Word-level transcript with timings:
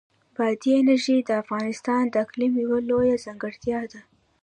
بادي 0.35 0.71
انرژي 0.79 1.17
د 1.23 1.29
افغانستان 1.43 2.03
د 2.09 2.15
اقلیم 2.25 2.53
یوه 2.63 2.79
لویه 2.89 3.15
ځانګړتیا 3.25 3.79
ده. 3.91 4.01